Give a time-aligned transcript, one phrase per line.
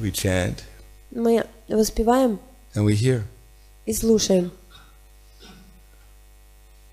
[0.00, 0.62] we chant,
[1.10, 2.38] Мы воспеваем
[2.74, 3.22] and we hear.
[3.86, 4.50] и слушаем.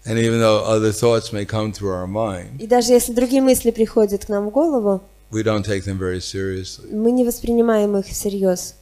[0.06, 3.72] And even though other thoughts may come through our mind, И даже если другие мысли
[3.72, 5.02] приходят к нам в голову,
[5.32, 6.92] we don't take them very seriously.
[6.94, 8.76] мы не воспринимаем их всерьез.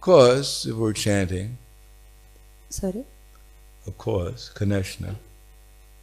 [0.00, 1.56] Of course, if we're chanting,
[2.68, 3.04] Sorry.
[3.86, 5.14] of course, Kaneshna,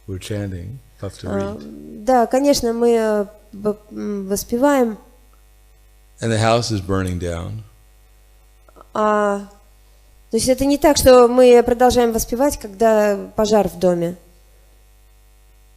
[0.08, 2.04] we're chanting, А, read.
[2.04, 4.98] Да, конечно, мы э, воспеваем,
[6.22, 7.62] And the house is burning down.
[8.94, 9.48] а
[10.30, 14.16] то есть это не так, что мы продолжаем воспевать, когда пожар в доме.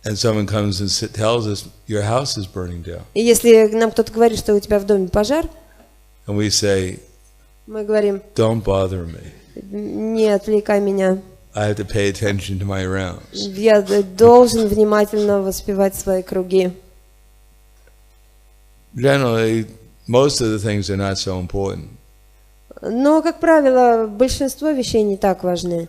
[0.06, 3.02] And someone comes and sit, tells us, Your house is burning down.
[3.16, 5.46] И если нам кто-то говорит, что у тебя в доме пожар,
[6.28, 7.00] And we say,
[7.68, 9.34] мы говорим, Don't bother me.
[9.56, 11.22] не отвлекай меня,
[11.54, 13.34] I have to pay attention to my rounds.
[13.34, 16.72] я должен внимательно воспевать свои круги.
[18.96, 19.68] Generally,
[20.08, 21.90] most of the things are not so important.
[22.82, 25.88] Но, как правило, большинство вещей не так важны.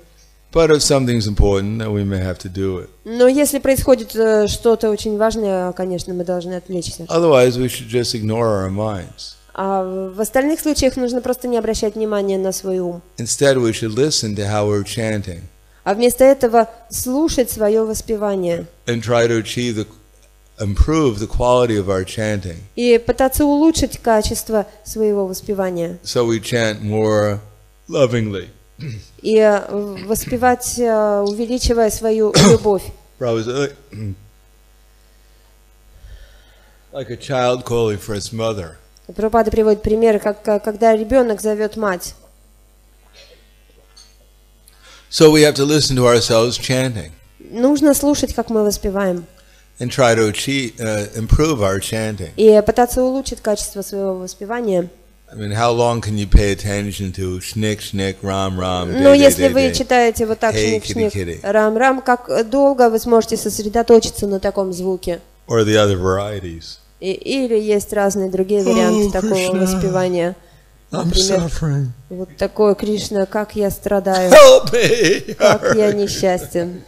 [0.52, 2.88] But if something's important, then we may have to do it.
[3.04, 7.02] Но если происходит э, что-то очень важное, конечно, мы должны отвлечься.
[7.08, 9.34] Otherwise, we should just ignore our minds.
[9.52, 9.82] А
[10.14, 13.02] в остальных случаях нужно просто не обращать внимания на свой ум.
[13.18, 15.40] Instead, we should listen to how we're chanting
[15.84, 18.66] А вместо этого слушать свое воспевание.
[18.86, 19.86] and try to achieve the,
[20.58, 22.56] improve the quality of our chanting.
[22.76, 25.98] И пытаться улучшить качество своего воспевания.
[26.02, 27.40] So we chant more
[27.88, 28.48] lovingly.
[29.22, 29.60] И э,
[30.06, 32.82] воспевать, э, увеличивая свою любовь.
[36.92, 38.76] Like a child calling for its mother.
[39.14, 42.14] Пропада приводит пример, как как- когда ребенок зовет мать.
[45.10, 49.24] So we have to listen to ourselves chanting Нужно слушать, как мы воспеваем.
[49.78, 52.30] And try to achieve, uh, improve our chanting.
[52.36, 54.88] И пытаться улучшить качество своего воспевания.
[55.28, 57.40] I mean, how long can you pay attention to
[58.22, 61.40] ram, ram, Но day, day, если вы читаете вот так Hey, шник-шник, kitty, kitty.
[61.42, 65.20] рам-рам, как долго вы сможете сосредоточиться на таком звуке?
[65.48, 66.78] or the other varieties?
[67.00, 69.60] И- или есть разные другие варианты Oh, такого Krishna.
[69.60, 70.36] воспевания.
[70.92, 71.86] I'm Например, suffering.
[72.08, 75.34] вот такое, Кришна, как я страдаю, Help me!
[75.34, 76.82] как я несчастен.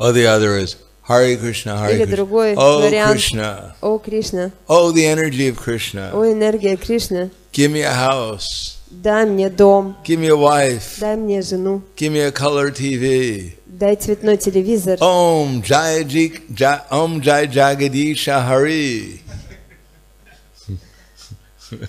[0.00, 0.76] Or the other is
[1.08, 2.16] Hare Krishna, Hare Или Krishna.
[2.16, 3.12] другой Oh вариант.
[3.12, 3.74] Krishna.
[3.80, 6.10] О, Кришна, Oh, the energy of Krishna.
[6.12, 8.76] о, энергия Кришны, Give me a house.
[8.90, 10.98] дай мне дом, Give me a wife.
[11.00, 13.52] дай мне жену, Give me a color TV.
[13.66, 14.98] дай цветной телевизор.
[15.00, 19.22] Om Jai Ji, Jai, Om Jai Jagadisha Hari.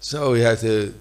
[0.00, 0.92] so we have to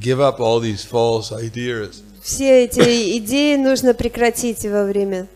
[0.00, 2.02] give up all these false ideas.
[2.22, 5.26] Все эти идеи нужно прекратить во время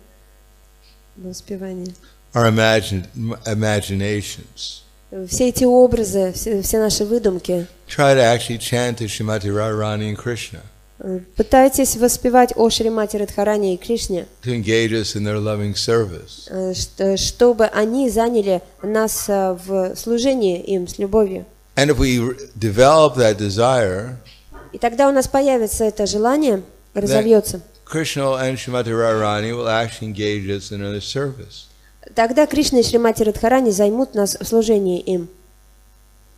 [1.16, 1.94] воспевания.
[2.34, 3.06] our imagine,
[3.46, 4.82] imaginations.
[5.28, 7.66] Все эти образы, все, все наши выдумки.
[7.88, 10.60] Try to actually chant to Shrimati Radharani and Krishna
[11.36, 16.48] Пытайтесь воспевать о Шримати Радхарани и Кришне, to engage us in their loving service.
[16.50, 21.46] э, чтобы они заняли нас э, в служении им с любовью.
[21.76, 24.16] And if we develop that desire,
[24.72, 26.62] И тогда у нас появится это желание,
[26.94, 27.62] разовьется.
[27.84, 31.68] Krishna and Shrimati Radharani will actually engage us in their service.
[32.14, 35.28] Тогда Кришна и Шримати Радхарани займут нас в служении им.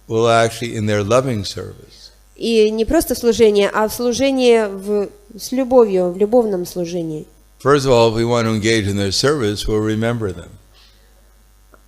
[0.08, 2.10] Will actually in their loving service.
[2.36, 7.26] И не просто в служении, а в служении в, с любовью, в любовном служении.
[7.62, 10.50] First of all, if we want to engage in their service, we'll remember them.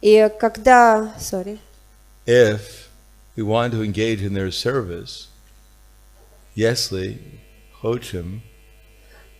[0.02, 1.14] И когда...
[1.18, 1.58] Sorry.
[2.26, 2.88] If
[3.36, 5.28] we want to engage in their service,
[6.56, 7.18] Yesli,
[7.82, 8.40] Hochim,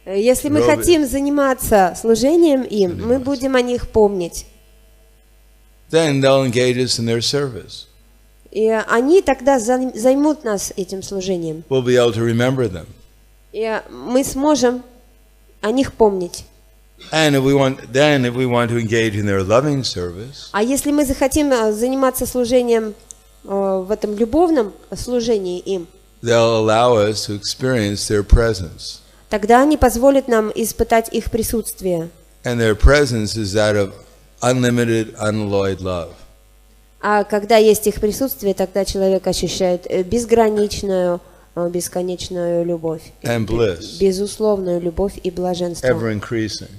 [0.05, 4.47] Э, Если мы хотим заниматься служением им, мы будем о них помнить.
[5.91, 7.87] then they'll engage us in their service.
[8.51, 11.63] И они тогда зай- займут нас этим служением.
[11.69, 12.87] We'll be able to remember them.
[13.53, 14.83] И мы сможем
[15.61, 16.45] о них помнить.
[17.13, 20.63] And if we want, then if we want to engage in their loving service, А
[20.63, 22.95] если мы захотим э, заниматься служением
[23.45, 25.87] э, в этом любовном служении им,
[26.23, 29.01] they'll allow us to experience their presence.
[29.31, 32.11] тогда они позволят нам испытать их присутствие.
[32.45, 33.93] And their presence is that of
[34.43, 36.11] unlimited, unalloyed love.
[37.01, 41.21] А когда есть их присутствие, тогда человек ощущает э, безграничную,
[41.57, 43.03] э, бесконечную любовь.
[43.23, 43.99] And bliss.
[43.99, 46.71] Безусловную любовь и блаженство, Ever increasing.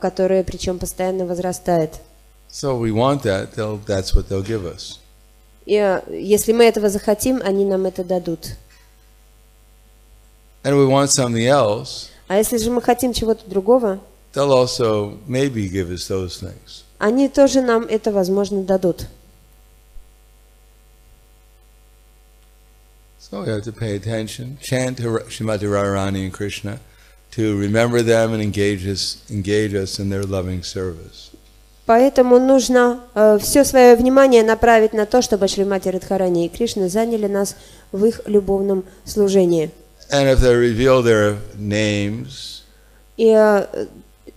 [0.00, 1.94] которое причем постоянно возрастает.
[2.50, 5.00] So we want that, they'll, that's what they'll give us.
[5.66, 8.50] И э, если мы этого захотим, они нам это дадут.
[10.64, 14.00] And we want something else, А если же мы хотим чего-то другого,
[14.32, 16.84] they'll also maybe give us those things.
[16.98, 19.06] они тоже нам это, возможно, дадут.
[23.20, 26.78] So we have to pay attention, chant Shrimati Radharani and Krishna
[27.32, 31.30] to remember them and engage us, engage us in their loving service.
[31.86, 33.00] Поэтому нужно
[33.40, 37.56] все свое внимание направить на то, чтобы Шримати Радхарани и Кришна заняли нас
[37.92, 39.70] в их любовном служении.
[40.11, 42.63] And if they reveal their names,
[43.17, 43.87] И э,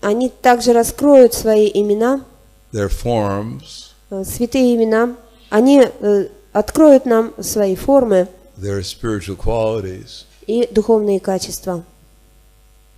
[0.00, 2.24] они также раскроют свои имена,
[2.72, 5.16] their forms, э, святые имена,
[5.50, 8.28] они э, откроют нам свои формы
[8.58, 11.84] their spiritual qualities, и духовные качества,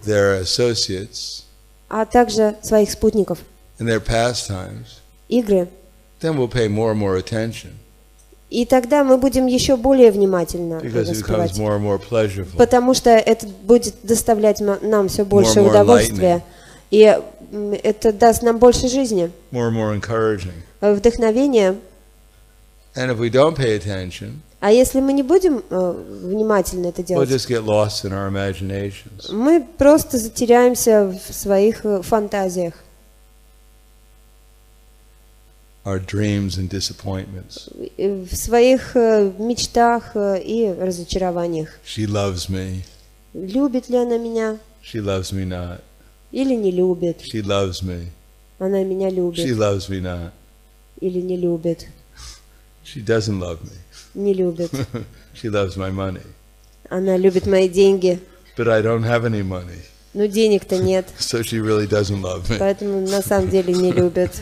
[0.05, 1.45] their associates,
[1.89, 3.39] а также своих спутников,
[3.79, 5.69] and their pastimes, игры.
[6.21, 7.79] then we'll pay more and more attention
[8.50, 10.80] И тогда мы будем еще более внимательно
[11.12, 11.52] раскрывать.
[12.58, 16.44] Потому что это будет доставлять нам все больше удовольствия.
[16.90, 17.16] И
[17.84, 19.32] это даст нам больше жизни,
[20.82, 21.76] э, вдохновения.
[24.60, 27.30] А если мы не будем э, внимательно это делать,
[29.32, 32.74] мы просто затеряемся в своих э, фантазиях,
[35.90, 37.70] our dreams and disappointments.
[37.98, 41.70] э, в своих э, мечтах э, и разочарованиях.
[41.86, 42.84] She loves me.
[43.34, 45.82] Любит ли она меня She loves me not.
[46.32, 47.22] или не любит?
[47.22, 48.08] She loves me.
[48.60, 50.32] Она меня She любит loves me not.
[51.02, 51.88] или не любит?
[52.86, 53.76] She doesn't love me.
[54.14, 54.72] Не любит.
[55.34, 56.22] she loves my money.
[56.90, 58.20] Она любит мои деньги,
[58.58, 59.80] But I don't have any money.
[60.16, 62.58] но денег-то нет, So she really doesn't love me.
[62.58, 64.42] поэтому на самом деле не любит.